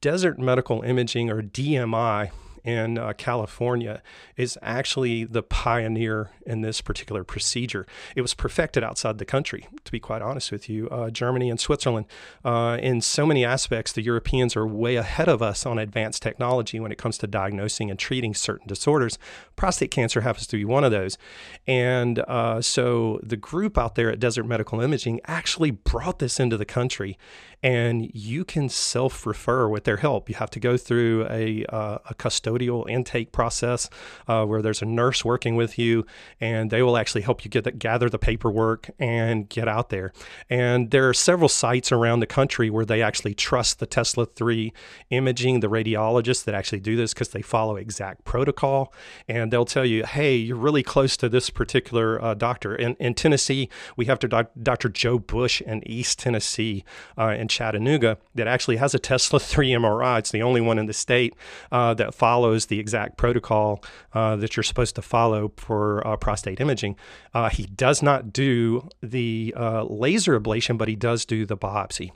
desert 0.00 0.38
medical 0.38 0.82
imaging 0.82 1.30
or 1.30 1.42
dmi 1.42 2.30
in 2.64 2.98
uh, 2.98 3.12
California 3.16 4.02
is 4.36 4.58
actually 4.62 5.24
the 5.24 5.42
pioneer 5.42 6.30
in 6.46 6.62
this 6.62 6.80
particular 6.80 7.22
procedure. 7.22 7.86
It 8.16 8.22
was 8.22 8.34
perfected 8.34 8.82
outside 8.82 9.18
the 9.18 9.24
country, 9.24 9.68
to 9.84 9.92
be 9.92 10.00
quite 10.00 10.22
honest 10.22 10.50
with 10.50 10.68
you. 10.68 10.88
Uh, 10.88 11.10
Germany 11.10 11.50
and 11.50 11.60
Switzerland, 11.60 12.06
uh, 12.44 12.78
in 12.80 13.00
so 13.00 13.26
many 13.26 13.44
aspects, 13.44 13.92
the 13.92 14.02
Europeans 14.02 14.56
are 14.56 14.66
way 14.66 14.96
ahead 14.96 15.28
of 15.28 15.42
us 15.42 15.66
on 15.66 15.78
advanced 15.78 16.22
technology 16.22 16.80
when 16.80 16.90
it 16.90 16.98
comes 16.98 17.18
to 17.18 17.26
diagnosing 17.26 17.90
and 17.90 17.98
treating 17.98 18.34
certain 18.34 18.66
disorders. 18.66 19.18
Prostate 19.56 19.90
cancer 19.90 20.22
happens 20.22 20.46
to 20.46 20.56
be 20.56 20.64
one 20.64 20.84
of 20.84 20.90
those. 20.90 21.18
And 21.66 22.20
uh, 22.20 22.62
so 22.62 23.20
the 23.22 23.36
group 23.36 23.76
out 23.76 23.94
there 23.94 24.10
at 24.10 24.20
Desert 24.20 24.44
Medical 24.44 24.80
Imaging 24.80 25.20
actually 25.26 25.70
brought 25.70 26.18
this 26.18 26.40
into 26.40 26.56
the 26.56 26.64
country 26.64 27.18
and 27.64 28.10
you 28.12 28.44
can 28.44 28.68
self 28.68 29.24
refer 29.24 29.66
with 29.66 29.84
their 29.84 29.96
help. 29.96 30.28
You 30.28 30.34
have 30.34 30.50
to 30.50 30.60
go 30.60 30.76
through 30.76 31.26
a, 31.30 31.64
uh, 31.70 31.96
a 32.10 32.14
custodial 32.14 32.86
intake 32.88 33.32
process 33.32 33.88
uh, 34.28 34.44
where 34.44 34.60
there's 34.60 34.82
a 34.82 34.84
nurse 34.84 35.24
working 35.24 35.56
with 35.56 35.78
you, 35.78 36.04
and 36.42 36.70
they 36.70 36.82
will 36.82 36.98
actually 36.98 37.22
help 37.22 37.42
you 37.42 37.50
get 37.50 37.64
the, 37.64 37.72
gather 37.72 38.10
the 38.10 38.18
paperwork 38.18 38.90
and 38.98 39.48
get 39.48 39.66
out 39.66 39.88
there. 39.88 40.12
And 40.50 40.90
there 40.90 41.08
are 41.08 41.14
several 41.14 41.48
sites 41.48 41.90
around 41.90 42.20
the 42.20 42.26
country 42.26 42.68
where 42.68 42.84
they 42.84 43.00
actually 43.00 43.34
trust 43.34 43.78
the 43.78 43.86
Tesla 43.86 44.26
3 44.26 44.70
imaging, 45.08 45.60
the 45.60 45.70
radiologists 45.70 46.44
that 46.44 46.54
actually 46.54 46.80
do 46.80 46.96
this 46.96 47.14
because 47.14 47.30
they 47.30 47.40
follow 47.40 47.76
exact 47.76 48.26
protocol. 48.26 48.92
And 49.26 49.50
they'll 49.50 49.64
tell 49.64 49.86
you, 49.86 50.04
hey, 50.04 50.36
you're 50.36 50.58
really 50.58 50.82
close 50.82 51.16
to 51.16 51.30
this 51.30 51.48
particular 51.48 52.22
uh, 52.22 52.34
doctor. 52.34 52.76
In, 52.76 52.94
in 52.96 53.14
Tennessee, 53.14 53.70
we 53.96 54.04
have 54.04 54.18
to 54.18 54.28
doc- 54.28 54.50
Dr. 54.62 54.90
Joe 54.90 55.18
Bush 55.18 55.62
in 55.62 55.82
East 55.88 56.18
Tennessee. 56.18 56.84
Uh, 57.16 57.28
and 57.28 57.53
Chattanooga 57.54 58.18
that 58.34 58.46
actually 58.48 58.76
has 58.76 58.94
a 58.94 58.98
Tesla 58.98 59.40
3 59.54 59.70
MRI. 59.70 60.18
It's 60.18 60.30
the 60.30 60.42
only 60.42 60.60
one 60.60 60.78
in 60.78 60.86
the 60.86 60.92
state 60.92 61.34
uh, 61.70 61.94
that 61.94 62.14
follows 62.14 62.66
the 62.66 62.80
exact 62.80 63.16
protocol 63.16 63.82
uh, 64.12 64.36
that 64.36 64.56
you're 64.56 64.64
supposed 64.64 64.94
to 64.96 65.02
follow 65.02 65.52
for 65.56 66.06
uh, 66.06 66.16
prostate 66.16 66.60
imaging. 66.60 66.96
Uh, 67.32 67.48
he 67.48 67.66
does 67.66 68.02
not 68.02 68.32
do 68.32 68.88
the 69.02 69.54
uh, 69.56 69.84
laser 69.84 70.38
ablation, 70.38 70.76
but 70.76 70.88
he 70.88 70.96
does 70.96 71.24
do 71.24 71.46
the 71.46 71.56
biopsy. 71.56 72.10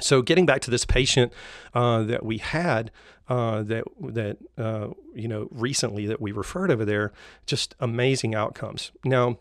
So, 0.00 0.22
getting 0.22 0.46
back 0.46 0.62
to 0.62 0.70
this 0.70 0.86
patient 0.86 1.32
uh, 1.74 2.02
that 2.04 2.24
we 2.24 2.38
had, 2.38 2.90
that 3.28 3.84
that 4.00 4.36
you 5.14 5.28
know 5.28 5.48
recently 5.50 6.06
that 6.06 6.20
we 6.20 6.32
referred 6.32 6.70
over 6.70 6.84
there, 6.84 7.12
just 7.46 7.74
amazing 7.78 8.34
outcomes. 8.34 8.90
Now, 9.04 9.38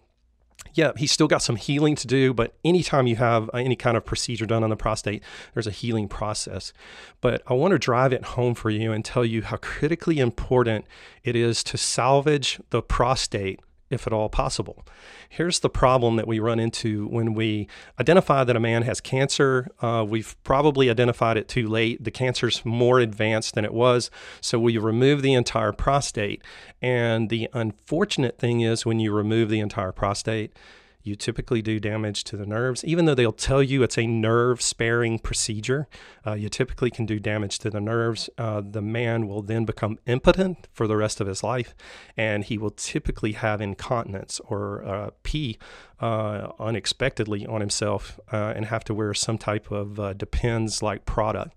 yeah, 0.74 0.92
he's 0.96 1.12
still 1.12 1.28
got 1.28 1.42
some 1.42 1.56
healing 1.56 1.96
to 1.96 2.08
do, 2.08 2.34
but 2.34 2.54
anytime 2.64 3.08
you 3.08 3.18
have 3.18 3.50
uh, 3.54 3.58
any 3.58 3.76
kind 3.76 3.98
of 3.98 4.06
procedure 4.06 4.46
done 4.46 4.64
on 4.64 4.70
the 4.70 4.76
prostate, 4.76 5.22
there's 5.54 5.68
a 5.68 5.72
healing 5.72 6.08
process. 6.08 6.74
But 7.20 7.42
I 7.48 7.54
want 7.54 7.74
to 7.74 7.80
drive 7.80 8.14
it 8.14 8.24
home 8.24 8.56
for 8.56 8.70
you 8.70 8.92
and 8.92 9.04
tell 9.04 9.26
you 9.26 9.42
how 9.42 9.58
critically 9.58 10.20
important 10.20 10.86
it 11.24 11.36
is 11.36 11.64
to 11.66 11.78
salvage 11.78 12.60
the 12.70 12.82
prostate 12.82 13.60
if 13.92 14.08
at 14.08 14.14
all 14.14 14.30
possible. 14.30 14.86
Here's 15.30 15.60
the 15.60 15.70
problem 15.70 16.16
that 16.16 16.28
we 16.28 16.40
run 16.40 16.60
into 16.60 17.08
when 17.08 17.34
we 17.34 17.68
identify 18.00 18.44
that 18.44 18.56
a 18.56 18.60
man 18.60 18.84
has 18.84 19.02
cancer. 19.02 19.68
Uh, 19.82 20.06
we've 20.08 20.36
probably 20.44 20.90
identified 20.90 21.38
it 21.38 21.48
too 21.48 21.68
late. 21.68 22.04
The 22.04 22.12
cancer's 22.12 22.66
more 22.66 23.00
advanced 23.00 23.56
than 23.56 23.66
it 23.66 23.74
was. 23.74 24.10
So 24.40 24.60
we 24.60 24.78
remove 24.78 25.22
the 25.22 25.34
entire 25.34 25.72
prostate. 25.72 26.42
And 26.82 27.30
the 27.30 27.50
unfortunate 27.54 28.40
thing 28.40 28.62
is, 28.62 28.86
when 28.86 29.00
you 29.00 29.12
remove 29.12 29.50
the 29.50 29.60
entire 29.60 29.92
prostate, 29.92 30.56
you 31.04 31.16
typically 31.16 31.62
do 31.62 31.80
damage 31.80 32.24
to 32.26 32.38
the 32.38 32.46
nerves. 32.46 32.84
Even 32.86 33.06
though 33.06 33.16
they'll 33.16 33.32
tell 33.32 33.64
you 33.64 33.84
it's 33.84 33.98
a 33.98 34.06
nerve 34.06 34.62
sparing 34.62 35.20
procedure, 35.20 35.88
uh, 36.26 36.34
you 36.34 36.50
typically 36.50 36.92
can 36.92 37.06
do 37.06 37.20
damage 37.20 37.60
to 37.60 37.70
the 37.70 37.82
nerves. 37.82 38.30
Uh, 38.38 38.62
the 38.62 38.82
man 38.82 39.28
will 39.28 39.42
then 39.42 39.66
become 39.66 39.98
impotent 40.06 40.68
for 40.72 40.88
the 40.88 40.98
rest 40.98 41.20
of 41.20 41.28
his 41.28 41.44
life, 41.44 41.76
and 42.16 42.46
he 42.46 42.58
will 42.58 42.72
typically 42.72 43.34
have 43.34 43.62
incontinence 43.62 44.40
or 44.48 44.84
uh, 44.86 45.10
pee 45.24 45.58
uh, 46.00 46.50
unexpectedly 46.60 47.46
on 47.46 47.62
himself 47.62 48.20
uh, 48.32 48.54
and 48.56 48.66
have 48.66 48.84
to 48.84 48.94
wear 48.94 49.14
some 49.14 49.38
type 49.38 49.72
of 49.72 50.00
uh, 50.00 50.14
Depends 50.14 50.84
like 50.84 51.06
product. 51.06 51.56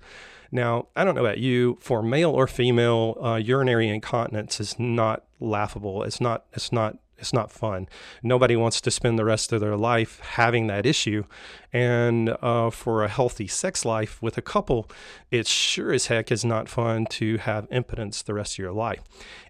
Now, 0.53 0.87
I 0.95 1.05
don't 1.05 1.17
know 1.17 1.25
about 1.25 1.39
you, 1.39 1.79
for 1.81 2.03
male 2.03 2.31
or 2.31 2.47
female, 2.47 3.39
urinary 3.43 3.89
incontinence 3.89 4.61
is 4.61 4.79
not 4.79 5.25
laughable. 5.41 6.05
It's 6.05 6.21
not. 6.21 6.45
It's 6.53 6.71
not 6.71 6.99
it's 7.18 7.33
not 7.33 7.50
fun. 7.50 7.88
Nobody 8.23 8.56
wants 8.56 8.80
to 8.83 8.90
spend 8.90 9.18
the 9.18 9.25
rest 9.25 9.52
of 9.52 9.61
their 9.61 9.76
life 9.76 10.21
having 10.21 10.66
that 10.66 10.85
issue. 10.85 11.25
And 11.73 12.37
uh, 12.40 12.71
for 12.71 13.02
a 13.02 13.09
healthy 13.09 13.47
sex 13.47 13.85
life 13.85 14.23
with 14.23 14.37
a 14.38 14.42
couple, 14.42 14.88
it 15.30 15.47
sure 15.47 15.92
as 15.92 16.06
heck 16.06 16.30
is 16.30 16.44
not 16.44 16.68
fun 16.68 17.06
to 17.06 17.38
have 17.38 17.66
impotence 17.71 18.23
the 18.23 18.35
rest 18.35 18.54
of 18.54 18.59
your 18.59 18.73
life. 18.73 19.00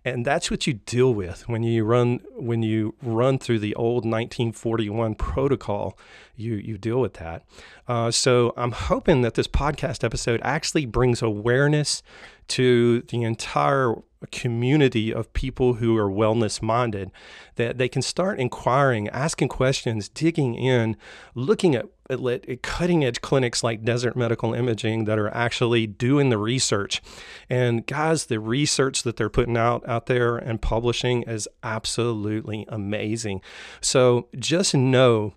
And 0.04 0.24
that's 0.24 0.50
what 0.50 0.66
you 0.66 0.74
deal 0.74 1.12
with 1.14 1.48
when 1.48 1.62
you 1.62 1.84
run 1.84 2.20
when 2.34 2.62
you 2.62 2.94
run 3.02 3.38
through 3.38 3.58
the 3.60 3.74
old 3.74 4.04
1941 4.04 5.14
protocol. 5.14 5.98
You 6.36 6.54
you 6.54 6.78
deal 6.78 7.00
with 7.00 7.14
that. 7.14 7.44
Uh, 7.88 8.10
so 8.10 8.52
I'm 8.56 8.72
hoping 8.72 9.22
that 9.22 9.34
this 9.34 9.48
podcast 9.48 10.04
episode 10.04 10.40
actually 10.42 10.86
brings 10.86 11.22
awareness 11.22 12.02
to 12.48 13.02
the 13.02 13.22
entire 13.22 13.94
community 14.30 15.12
of 15.12 15.32
people 15.32 15.74
who 15.74 15.96
are 15.96 16.10
wellness 16.10 16.62
minded 16.62 17.10
that 17.56 17.78
they 17.78 17.88
can 17.88 18.02
start 18.02 18.38
inquiring, 18.38 19.08
asking 19.08 19.48
questions, 19.48 20.08
digging 20.08 20.54
in, 20.54 20.96
looking 21.34 21.74
at, 21.74 21.86
at, 22.10 22.62
cutting 22.62 23.04
edge 23.04 23.20
clinics 23.20 23.62
like 23.62 23.84
Desert 23.84 24.16
Medical 24.16 24.54
Imaging 24.54 25.04
that 25.04 25.18
are 25.18 25.32
actually 25.34 25.86
doing 25.86 26.30
the 26.30 26.38
research. 26.38 27.02
And 27.48 27.86
guys, 27.86 28.26
the 28.26 28.40
research 28.40 29.02
that 29.02 29.16
they're 29.16 29.30
putting 29.30 29.56
out 29.56 29.86
out 29.88 30.06
there 30.06 30.36
and 30.36 30.60
publishing 30.60 31.22
is 31.24 31.48
absolutely 31.62 32.64
amazing. 32.68 33.40
So 33.80 34.28
just 34.38 34.74
know 34.74 35.34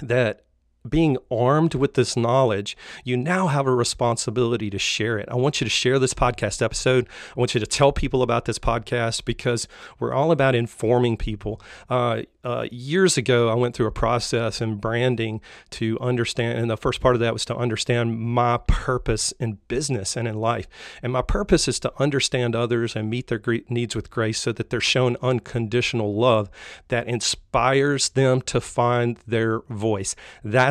that 0.00 0.44
being 0.88 1.16
armed 1.30 1.74
with 1.74 1.94
this 1.94 2.16
knowledge, 2.16 2.76
you 3.04 3.16
now 3.16 3.46
have 3.46 3.66
a 3.66 3.74
responsibility 3.74 4.70
to 4.70 4.78
share 4.78 5.18
it. 5.18 5.28
I 5.30 5.36
want 5.36 5.60
you 5.60 5.64
to 5.64 5.70
share 5.70 5.98
this 5.98 6.14
podcast 6.14 6.62
episode. 6.62 7.08
I 7.36 7.40
want 7.40 7.54
you 7.54 7.60
to 7.60 7.66
tell 7.66 7.92
people 7.92 8.22
about 8.22 8.46
this 8.46 8.58
podcast 8.58 9.24
because 9.24 9.68
we're 9.98 10.12
all 10.12 10.32
about 10.32 10.54
informing 10.54 11.16
people. 11.16 11.60
Uh, 11.88 12.22
uh, 12.44 12.66
years 12.72 13.16
ago, 13.16 13.48
I 13.48 13.54
went 13.54 13.76
through 13.76 13.86
a 13.86 13.92
process 13.92 14.60
in 14.60 14.76
branding 14.76 15.40
to 15.70 15.98
understand, 16.00 16.58
and 16.58 16.70
the 16.70 16.76
first 16.76 17.00
part 17.00 17.14
of 17.14 17.20
that 17.20 17.32
was 17.32 17.44
to 17.46 17.56
understand 17.56 18.18
my 18.18 18.58
purpose 18.66 19.32
in 19.38 19.58
business 19.68 20.16
and 20.16 20.26
in 20.26 20.34
life. 20.34 20.66
And 21.02 21.12
my 21.12 21.22
purpose 21.22 21.68
is 21.68 21.78
to 21.80 21.92
understand 22.00 22.56
others 22.56 22.96
and 22.96 23.08
meet 23.08 23.28
their 23.28 23.40
needs 23.68 23.94
with 23.94 24.10
grace 24.10 24.40
so 24.40 24.50
that 24.52 24.70
they're 24.70 24.80
shown 24.80 25.16
unconditional 25.22 26.14
love 26.14 26.50
that 26.88 27.06
inspires 27.06 28.10
them 28.10 28.42
to 28.42 28.60
find 28.60 29.18
their 29.26 29.60
voice. 29.68 30.16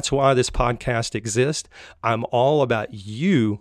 That's 0.02 0.12
why 0.12 0.34
this 0.34 0.50
podcast 0.50 1.14
exists. 1.14 1.70
I'm 2.04 2.26
all 2.32 2.64
about 2.64 2.92
you 2.92 3.60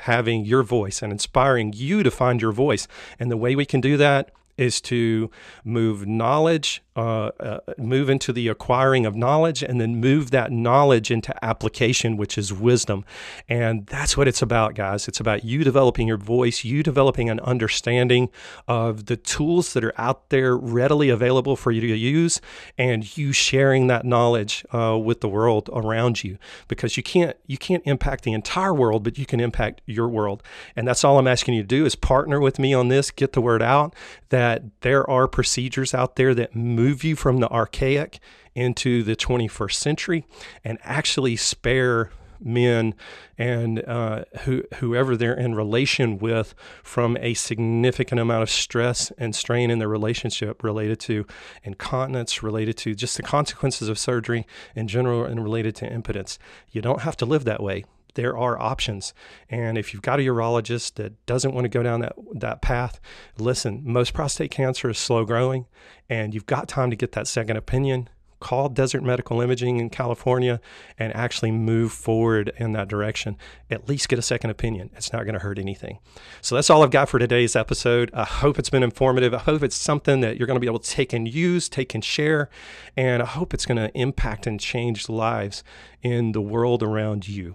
having 0.00 0.44
your 0.44 0.62
voice 0.62 1.00
and 1.00 1.10
inspiring 1.10 1.72
you 1.74 2.02
to 2.02 2.10
find 2.10 2.42
your 2.42 2.52
voice. 2.52 2.86
And 3.18 3.30
the 3.30 3.38
way 3.38 3.56
we 3.56 3.64
can 3.64 3.80
do 3.80 3.96
that 3.96 4.32
is 4.58 4.82
to 4.82 5.30
move 5.64 6.06
knowledge 6.06 6.82
uh, 6.94 7.30
uh, 7.40 7.60
move 7.78 8.10
into 8.10 8.32
the 8.32 8.48
acquiring 8.48 9.06
of 9.06 9.16
knowledge 9.16 9.62
and 9.62 9.80
then 9.80 9.96
move 9.96 10.30
that 10.30 10.52
knowledge 10.52 11.10
into 11.10 11.32
application, 11.42 12.18
which 12.18 12.36
is 12.36 12.52
wisdom. 12.52 13.02
And 13.48 13.86
that's 13.86 14.14
what 14.14 14.28
it's 14.28 14.42
about, 14.42 14.74
guys. 14.74 15.08
It's 15.08 15.18
about 15.18 15.42
you 15.42 15.64
developing 15.64 16.06
your 16.06 16.18
voice, 16.18 16.64
you 16.64 16.82
developing 16.82 17.30
an 17.30 17.40
understanding 17.40 18.28
of 18.68 19.06
the 19.06 19.16
tools 19.16 19.72
that 19.72 19.82
are 19.82 19.98
out 19.98 20.28
there 20.28 20.54
readily 20.54 21.08
available 21.08 21.56
for 21.56 21.70
you 21.70 21.80
to 21.80 21.96
use, 21.96 22.42
and 22.76 23.16
you 23.16 23.32
sharing 23.32 23.86
that 23.86 24.04
knowledge 24.04 24.62
uh, 24.72 24.98
with 25.02 25.22
the 25.22 25.28
world 25.28 25.70
around 25.72 26.22
you. 26.22 26.36
Because 26.68 26.98
you 26.98 27.02
can't 27.02 27.36
you 27.46 27.56
can't 27.56 27.82
impact 27.86 28.24
the 28.24 28.34
entire 28.34 28.74
world, 28.74 29.02
but 29.02 29.16
you 29.16 29.24
can 29.24 29.40
impact 29.40 29.80
your 29.86 30.08
world. 30.08 30.42
And 30.76 30.86
that's 30.86 31.04
all 31.04 31.18
I'm 31.18 31.26
asking 31.26 31.54
you 31.54 31.62
to 31.62 31.66
do 31.66 31.86
is 31.86 31.94
partner 31.94 32.38
with 32.38 32.58
me 32.58 32.74
on 32.74 32.88
this, 32.88 33.10
get 33.10 33.32
the 33.32 33.40
word 33.40 33.62
out 33.62 33.94
that 34.28 34.62
there 34.80 35.08
are 35.10 35.28
procedures 35.28 35.94
out 35.94 36.16
there 36.16 36.34
that 36.34 36.56
move 36.56 36.81
move 36.82 37.04
you 37.04 37.14
from 37.14 37.38
the 37.38 37.48
archaic 37.48 38.18
into 38.54 39.02
the 39.04 39.14
21st 39.14 39.74
century 39.74 40.24
and 40.64 40.78
actually 40.82 41.36
spare 41.36 42.10
men 42.44 42.92
and 43.38 43.84
uh, 43.86 44.24
who, 44.40 44.64
whoever 44.76 45.16
they're 45.16 45.38
in 45.38 45.54
relation 45.54 46.18
with 46.18 46.56
from 46.82 47.16
a 47.18 47.34
significant 47.34 48.20
amount 48.20 48.42
of 48.42 48.50
stress 48.50 49.12
and 49.16 49.36
strain 49.36 49.70
in 49.70 49.78
their 49.78 49.88
relationship 49.88 50.64
related 50.64 50.98
to 50.98 51.24
incontinence, 51.62 52.42
related 52.42 52.76
to 52.76 52.96
just 52.96 53.16
the 53.16 53.22
consequences 53.22 53.88
of 53.88 53.96
surgery 53.96 54.44
in 54.74 54.88
general, 54.88 55.24
and 55.24 55.44
related 55.44 55.76
to 55.76 55.86
impotence. 55.86 56.36
You 56.72 56.82
don't 56.82 57.02
have 57.02 57.16
to 57.18 57.26
live 57.26 57.44
that 57.44 57.62
way 57.62 57.84
there 58.14 58.36
are 58.36 58.60
options. 58.60 59.14
And 59.48 59.78
if 59.78 59.92
you've 59.92 60.02
got 60.02 60.20
a 60.20 60.22
urologist 60.22 60.94
that 60.94 61.24
doesn't 61.26 61.54
want 61.54 61.64
to 61.64 61.68
go 61.68 61.82
down 61.82 62.00
that, 62.00 62.14
that 62.34 62.62
path, 62.62 63.00
listen, 63.38 63.82
most 63.84 64.12
prostate 64.14 64.50
cancer 64.50 64.90
is 64.90 64.98
slow 64.98 65.24
growing 65.24 65.66
and 66.08 66.34
you've 66.34 66.46
got 66.46 66.68
time 66.68 66.90
to 66.90 66.96
get 66.96 67.12
that 67.12 67.26
second 67.26 67.56
opinion. 67.56 68.08
Call 68.42 68.68
Desert 68.68 69.04
Medical 69.04 69.40
Imaging 69.40 69.78
in 69.78 69.88
California 69.88 70.60
and 70.98 71.14
actually 71.14 71.52
move 71.52 71.92
forward 71.92 72.52
in 72.56 72.72
that 72.72 72.88
direction. 72.88 73.36
At 73.70 73.88
least 73.88 74.08
get 74.08 74.18
a 74.18 74.22
second 74.22 74.50
opinion. 74.50 74.90
It's 74.96 75.12
not 75.12 75.22
going 75.22 75.34
to 75.34 75.40
hurt 75.40 75.60
anything. 75.60 76.00
So 76.40 76.56
that's 76.56 76.68
all 76.68 76.82
I've 76.82 76.90
got 76.90 77.08
for 77.08 77.20
today's 77.20 77.54
episode. 77.54 78.10
I 78.12 78.24
hope 78.24 78.58
it's 78.58 78.68
been 78.68 78.82
informative. 78.82 79.32
I 79.32 79.38
hope 79.38 79.62
it's 79.62 79.76
something 79.76 80.22
that 80.22 80.38
you're 80.38 80.48
going 80.48 80.56
to 80.56 80.60
be 80.60 80.66
able 80.66 80.80
to 80.80 80.90
take 80.90 81.12
and 81.12 81.32
use, 81.32 81.68
take 81.68 81.94
and 81.94 82.04
share. 82.04 82.50
And 82.96 83.22
I 83.22 83.26
hope 83.26 83.54
it's 83.54 83.64
going 83.64 83.78
to 83.78 83.96
impact 83.96 84.48
and 84.48 84.58
change 84.58 85.08
lives 85.08 85.62
in 86.02 86.32
the 86.32 86.42
world 86.42 86.82
around 86.82 87.28
you 87.28 87.54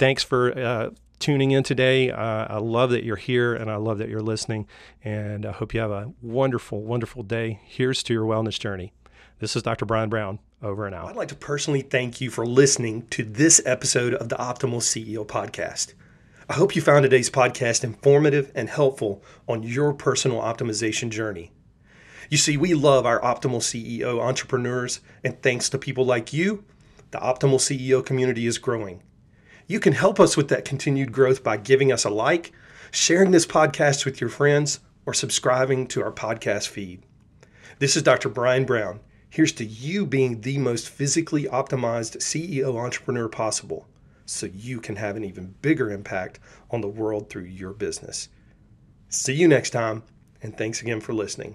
thanks 0.00 0.24
for 0.24 0.58
uh, 0.58 0.90
tuning 1.20 1.52
in 1.52 1.62
today. 1.62 2.10
Uh, 2.10 2.46
I 2.48 2.58
love 2.58 2.90
that 2.90 3.04
you're 3.04 3.16
here 3.16 3.54
and 3.54 3.70
I 3.70 3.76
love 3.76 3.98
that 3.98 4.08
you're 4.08 4.22
listening. 4.22 4.66
And 5.04 5.46
I 5.46 5.52
hope 5.52 5.72
you 5.74 5.80
have 5.80 5.92
a 5.92 6.12
wonderful, 6.20 6.82
wonderful 6.82 7.22
day. 7.22 7.60
Here's 7.64 8.02
to 8.04 8.12
your 8.14 8.24
wellness 8.24 8.58
journey. 8.58 8.92
This 9.38 9.54
is 9.54 9.62
Dr. 9.62 9.84
Brian 9.84 10.08
Brown. 10.08 10.40
Over 10.62 10.84
and 10.84 10.94
out. 10.94 11.08
I'd 11.08 11.16
like 11.16 11.28
to 11.28 11.34
personally 11.34 11.80
thank 11.80 12.20
you 12.20 12.28
for 12.28 12.44
listening 12.44 13.06
to 13.08 13.24
this 13.24 13.62
episode 13.64 14.12
of 14.12 14.28
the 14.28 14.36
Optimal 14.36 14.82
CEO 14.82 15.26
podcast. 15.26 15.94
I 16.50 16.52
hope 16.52 16.76
you 16.76 16.82
found 16.82 17.04
today's 17.04 17.30
podcast 17.30 17.82
informative 17.82 18.52
and 18.54 18.68
helpful 18.68 19.22
on 19.48 19.62
your 19.62 19.94
personal 19.94 20.42
optimization 20.42 21.08
journey. 21.08 21.50
You 22.28 22.36
see, 22.36 22.58
we 22.58 22.74
love 22.74 23.06
our 23.06 23.18
Optimal 23.20 23.62
CEO 23.62 24.20
entrepreneurs, 24.20 25.00
and 25.24 25.40
thanks 25.40 25.70
to 25.70 25.78
people 25.78 26.04
like 26.04 26.34
you, 26.34 26.62
the 27.10 27.18
Optimal 27.18 27.56
CEO 27.56 28.04
community 28.04 28.46
is 28.46 28.58
growing. 28.58 29.02
You 29.70 29.78
can 29.78 29.92
help 29.92 30.18
us 30.18 30.36
with 30.36 30.48
that 30.48 30.64
continued 30.64 31.12
growth 31.12 31.44
by 31.44 31.56
giving 31.56 31.92
us 31.92 32.04
a 32.04 32.10
like, 32.10 32.50
sharing 32.90 33.30
this 33.30 33.46
podcast 33.46 34.04
with 34.04 34.20
your 34.20 34.28
friends, 34.28 34.80
or 35.06 35.14
subscribing 35.14 35.86
to 35.86 36.02
our 36.02 36.10
podcast 36.10 36.66
feed. 36.66 37.04
This 37.78 37.94
is 37.94 38.02
Dr. 38.02 38.28
Brian 38.30 38.64
Brown. 38.64 38.98
Here's 39.28 39.52
to 39.52 39.64
you 39.64 40.06
being 40.06 40.40
the 40.40 40.58
most 40.58 40.88
physically 40.88 41.44
optimized 41.44 42.16
CEO 42.16 42.84
entrepreneur 42.84 43.28
possible 43.28 43.86
so 44.26 44.46
you 44.46 44.80
can 44.80 44.96
have 44.96 45.14
an 45.16 45.24
even 45.24 45.54
bigger 45.62 45.92
impact 45.92 46.40
on 46.72 46.80
the 46.80 46.88
world 46.88 47.30
through 47.30 47.44
your 47.44 47.72
business. 47.72 48.28
See 49.08 49.34
you 49.34 49.46
next 49.46 49.70
time, 49.70 50.02
and 50.42 50.58
thanks 50.58 50.82
again 50.82 51.00
for 51.00 51.14
listening. 51.14 51.54